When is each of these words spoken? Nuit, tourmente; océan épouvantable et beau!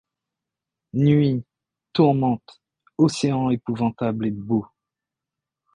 Nuit, 0.93 1.43
tourmente; 1.93 2.59
océan 2.97 3.51
épouvantable 3.51 4.25
et 4.25 4.31
beau! 4.31 4.65